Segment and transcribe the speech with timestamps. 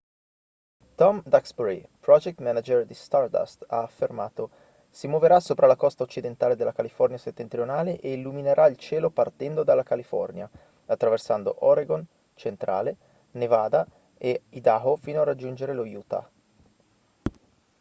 [0.99, 4.49] tom duxbury project manager di stardust ha affermato
[4.89, 9.83] si muoverà sopra la costa occidentale della california settentrionale e illuminerà il cielo partendo dalla
[9.83, 10.49] california
[10.87, 12.03] attraversando oregon
[12.33, 12.97] centrale
[13.33, 13.85] nevada
[14.17, 16.27] e idaho fino a raggiungere lo utah